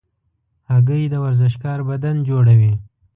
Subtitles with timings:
[0.71, 2.73] هګۍ د ورزشکار بدن جوړوي.